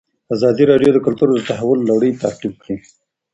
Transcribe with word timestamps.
ازادي 0.35 0.63
راډیو 0.71 0.91
د 0.93 0.99
کلتور 1.05 1.27
د 1.33 1.39
تحول 1.49 1.79
لړۍ 1.91 2.11
تعقیب 2.23 2.53
کړې. 2.61 2.77